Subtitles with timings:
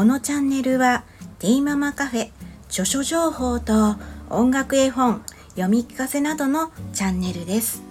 [0.00, 1.04] このチャンネルは
[1.40, 2.30] ティーママカフェ
[2.70, 3.96] 著書情報と
[4.30, 5.22] 音楽絵本
[5.56, 7.82] 読み聞かせなどのチャンネルです。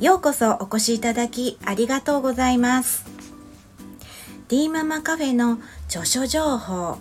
[0.00, 3.04] ようこそお越しいただきありがとうございます。
[4.48, 6.98] ティーママカフェの著書情報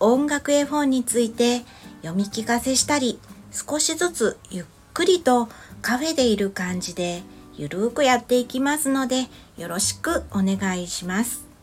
[0.00, 1.60] 音楽絵本について
[2.02, 3.20] 読み聞かせしたり
[3.52, 5.48] 少しずつゆっくりと
[5.82, 7.22] カフェでいる感じで
[7.56, 11.53] ゆるーくやっていきますのでよろしくお願いします。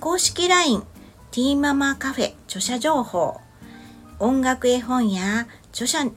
[0.00, 0.82] 公式 LINE
[1.30, 3.40] ティーママカフェ著者情報。
[4.18, 6.10] 音楽絵本や著者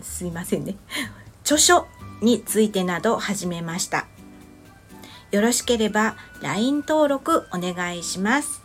[0.00, 0.76] すいませんね。
[1.42, 1.86] 著書
[2.20, 4.06] についてなど始めました。
[5.32, 8.62] よろしければ LINE 登録お願いします。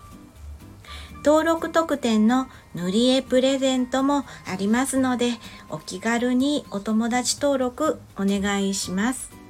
[1.26, 5.32] 登録特典の塗り絵プレゼントもありますので
[5.70, 9.43] お気軽にお友達登録お願いします。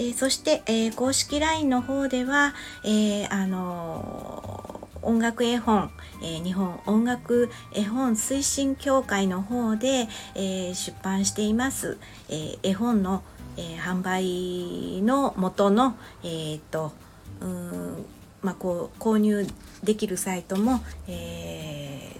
[0.00, 5.90] えー、そして、えー、公式 LINE の方では、えー、あの音楽絵本、
[6.22, 11.96] え日本音楽絵本推進協会の方で、え出版しています、
[12.28, 13.22] え絵本の、
[13.56, 16.92] え販売の元の、えっと
[17.40, 18.04] うん
[18.42, 19.46] まあ、こう購入
[19.82, 22.16] できるサイトも、え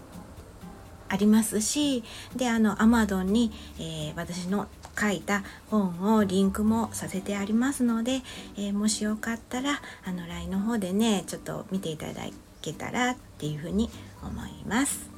[1.11, 2.03] ありますし
[2.34, 4.69] であの Amazon に、え私の
[5.01, 8.20] 書いた本をリンクもさせてありますので、
[8.56, 12.23] えー、もしよかったらあの LINE の方でねちょっと見ていただ
[12.61, 13.89] けたらっていうふうに
[14.23, 15.09] 思います。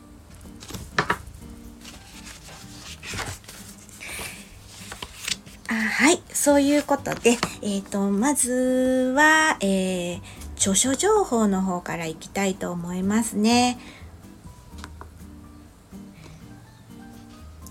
[5.68, 10.20] あはいそういうことで、えーと、まずは、えー、
[10.56, 13.78] 著書情報の方からいきたいと思いますね。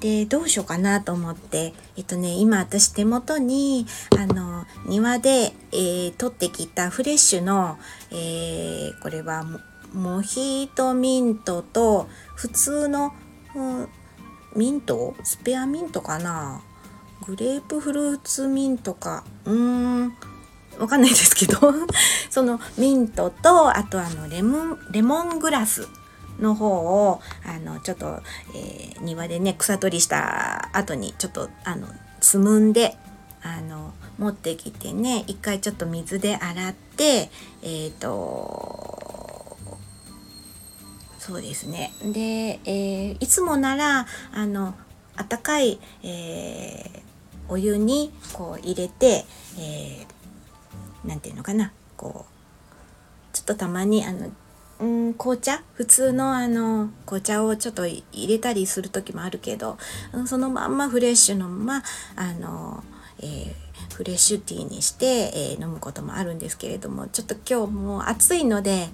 [0.01, 3.85] でどうしようかなと思ってえっとね今私手元に
[4.17, 7.77] あの庭で、えー、取ってきたフレッシュの、
[8.11, 9.45] えー、これは
[9.93, 13.13] モヒートミントと普通の、
[13.55, 13.87] うん、
[14.55, 15.15] ミント？
[15.23, 16.61] スペアミントかな？
[17.27, 19.23] グレープフルーツミントか。
[19.45, 20.13] うーん
[20.79, 21.59] わかんないですけど。
[22.31, 25.87] そのミントとあとあのレモンレモングラス。
[26.41, 26.67] の方
[27.09, 28.21] をあのちょっと、
[28.55, 31.87] えー、庭でね草取りした後にちょっとあの
[32.19, 32.97] つむんで
[33.43, 37.29] あの持ってきてね一回ちょっと水で洗って
[37.63, 39.11] えっ、ー、と
[41.21, 41.93] そうですね。
[42.03, 44.73] で、えー、いつもならあの
[45.15, 47.01] 温かい、えー、
[47.47, 49.25] お湯にこう入れて、
[49.59, 54.31] えー、て言うのかなこうちょっとたまにあの
[54.81, 55.61] うん紅茶？
[55.73, 59.77] 普通のあの紅茶をちょっと入れたりする時もあるけど、
[60.11, 61.83] うん、そのまんまフレッシュのまま
[62.15, 62.83] あの、
[63.19, 68.89] えー、フレッシュティーにして、えー、飲むこともあるんですけれどもちょっと今日も暑いので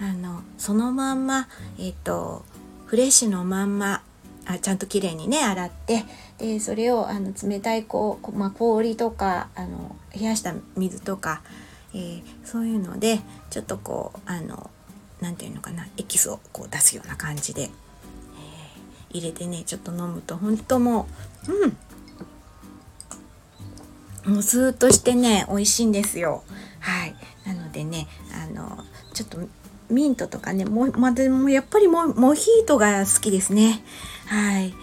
[0.00, 2.44] あのそのまんまえっ、ー、と
[2.86, 4.02] フレッシュのまんま
[4.46, 6.04] あちゃんときれいにね洗って
[6.38, 11.42] でそれをあの冷たいこう、まあ、氷とかあの冷やした水とか、
[11.92, 14.70] えー、そういうのでちょっとこうあの
[15.24, 17.70] 何て言うのかなエキスをこう出すような感じで、えー、
[19.16, 21.08] 入れてねちょっと飲むと本当も
[21.48, 21.76] ううん。
[24.34, 26.42] もうスーッとしてね美味しいんですよ。
[26.80, 27.14] はい。
[27.46, 29.38] なのでねあのちょっと
[29.88, 33.82] ミントとかねも,、まあ、でもやっぱりモモヒートが好きですね。
[34.26, 34.74] はい。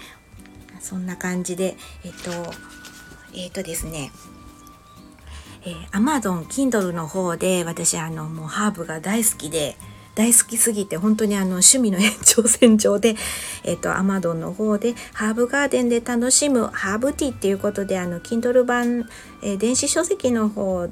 [0.80, 2.54] そんな感じでえっと
[3.36, 4.12] えっとですね
[5.64, 9.78] えー、Amazon Kindle の方で私あのもうハーブが大好きで
[10.16, 13.16] 大好きすぎて本当にあの趣味の延長線上で、
[13.64, 19.10] えっ、と、アマドンの方でハーブガーデンで楽しむハーブティーっていうことで、あの、Kindle 版、
[19.42, 20.90] えー、電子書籍の方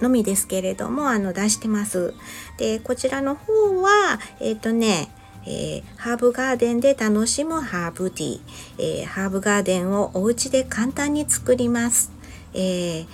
[0.00, 2.14] のみですけれども、あの、出してます。
[2.58, 5.10] で、こちらの方は、えっ、ー、とね、
[5.46, 8.40] えー、ハーブガーデンで楽しむハーブティー、
[8.78, 12.10] えー、ハーブガーデンをお家で簡単に作ります。
[12.52, 13.06] えー、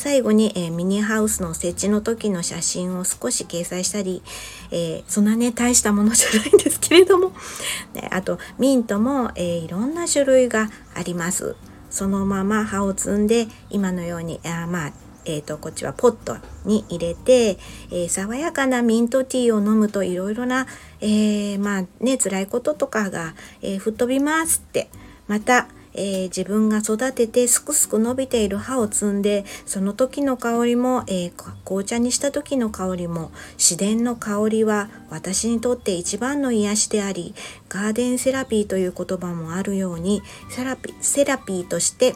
[0.00, 4.22] 最後に、えー、ミニハウスの設置の時の写真を少し掲載したり、
[4.70, 7.32] えー、そんなね大したものじゃないんですけれども、
[7.92, 11.54] ね、あとミントも、え、いろんな種類があります。
[11.90, 14.92] そのまま葉を摘んで今のようにあまあ
[15.26, 17.58] えーと、こっちはポットに入れて、
[17.90, 20.66] えー、爽やかなミントティーを飲むといろいろな、
[21.02, 24.88] えー、まあね辛いこととかが、えー、吹っ飛びますって
[25.28, 31.32] またえー、自分が育ててすくすく伸びている葉を摘んでその時の香りも、えー、
[31.64, 37.34] 紅茶にした時の香りも自然の香りは私にとって一番の癒しであり
[37.68, 42.14] ガーデンセラピーという言葉もあるようにセラピセラピーとして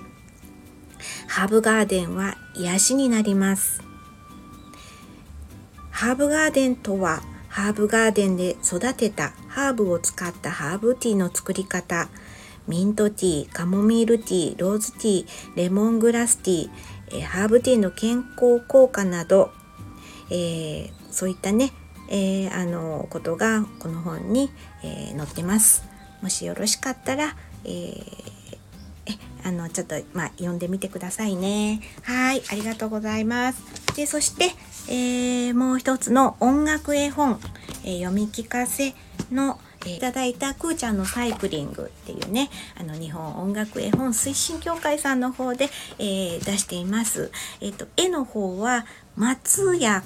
[1.29, 3.83] ハーブガーデンは癒しになります。
[5.91, 12.09] ハーブガーデンとはハーブガーデンで育てたハーブを使ったハーブティーの作り方
[12.67, 16.71] ミントティーカモミールティーローズティーレモングラスティー、
[17.19, 19.53] えハーブティーの健康効果など、
[20.31, 21.73] えー、そういったね、
[22.11, 24.51] えー、あのことがこの本に、
[24.83, 25.85] えー、載ってます。
[26.23, 28.35] もしよろしかったら、えー
[29.45, 33.63] あのちょっとまあ読んでみてくださいねはいありがとうございます
[33.95, 34.47] でそして、
[34.89, 37.39] えー、もう一つの音楽絵本、
[37.85, 38.95] えー、読み聞かせ
[39.31, 39.61] の
[39.91, 47.31] いただいたくーちゃんのサイクリングっていうねあの日本音楽絵本推進協会さんの方で、えー、出しています。
[47.61, 48.87] えっ、ー、と絵の方は
[49.17, 50.03] 松谷和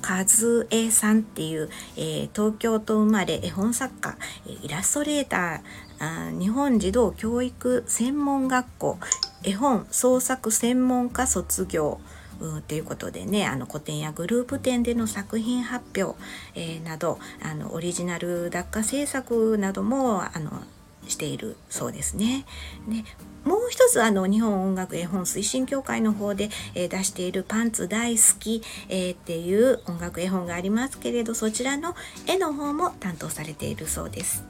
[0.71, 4.17] 恵さんっていう、えー、東京と生まれ絵本作家
[4.63, 5.61] イラストレーター
[6.01, 8.99] あ日本児童教育専門学校
[9.43, 12.01] 絵本創作専門家卒業
[12.40, 16.19] うんということでねあの個展やグループ展での作品発表、
[16.55, 20.62] えー、などあのオリジナル雑貨制作などもあの
[21.06, 22.44] しているそうですね。
[22.88, 23.02] で
[23.44, 31.94] もう一つあの日本音楽絵本推進協会の方で、えー、出している「パンツ大好き」えー、っていう音楽絵本がありますけれどそちらの
[32.26, 34.44] 絵の方も担当されているそうです。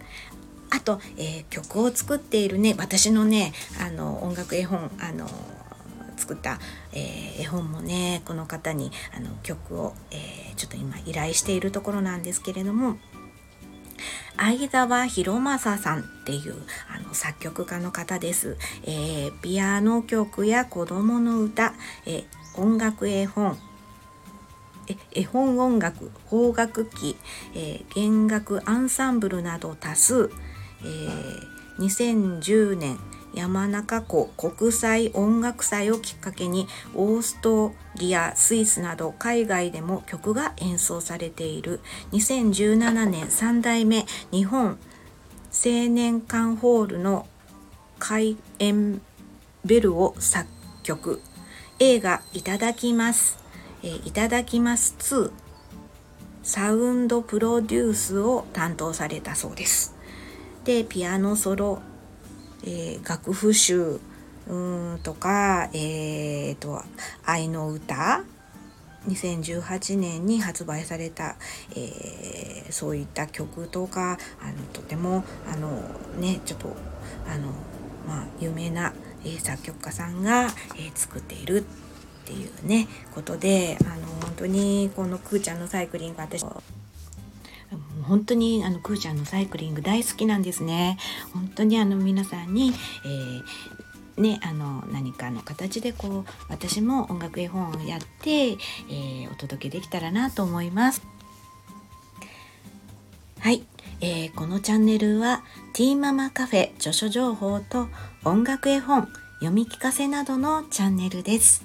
[0.70, 5.28] あと、えー、曲を作っているね私のねあの音楽絵本あの
[6.28, 6.58] 作った、
[6.92, 12.98] えー、絵本もねこの方にあの曲を、えー、ちょっと今依頼しているところなんですけれども
[14.36, 16.54] 相沢博正さんっていう
[16.94, 21.74] あの作曲家の方です、えー、ピアノ曲や子供の歌、
[22.06, 23.58] え音楽絵本
[25.12, 27.16] 絵本音楽邦楽器、
[27.54, 30.30] えー、弦楽アンサンブルなど多数、
[30.82, 32.98] えー、2010年
[33.34, 41.80] 山中湖国際音楽祭をきっかけにオーストリアスイスなど海外でも曲が演奏されている。
[42.12, 44.78] 2017年3代目日本
[45.50, 47.26] 青年館ホールの
[47.98, 49.00] 開演
[49.64, 50.48] ベルを作
[50.82, 51.20] 曲。
[51.80, 53.38] 映画「いただきます」
[53.84, 55.30] えいただきます2
[56.42, 59.94] サウンドプロデュースを担当されたそうです。
[60.64, 61.80] でピアノソロ、
[62.64, 64.00] えー、楽譜集
[65.02, 66.82] とか、えーと、
[67.24, 68.24] 愛の歌
[69.06, 71.36] 2018年に発売された、
[71.76, 75.82] えー、そういった曲とかあのとてもあの
[76.18, 76.74] ねちょっと
[77.26, 77.48] あの、
[78.06, 78.92] まあ、有名な、
[79.24, 81.64] えー、作曲家さんが、えー、作っているっ
[82.24, 86.44] ていうねことであの本当にこのくーちゃんのサイクリング私
[88.08, 90.98] 本当にあのくーちゃんのサイクリング大好きなんですね。
[91.32, 92.72] 本当にあの皆さんに、
[93.04, 93.42] えー
[94.20, 101.02] ね、あの何かの形でこう私も音楽絵本をやって、えー、お届けできたらなと思います。
[103.40, 103.64] はい、
[104.00, 107.88] えー、このチャンネルはティーママカフェ著書情報と
[108.24, 109.08] 音楽絵本
[109.38, 111.64] 読み聞かせなどのチャンネルです。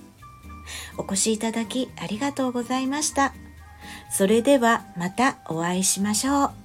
[0.97, 3.33] お越しいただきありがとうございました。
[4.13, 6.62] それではまたお会いしましょう。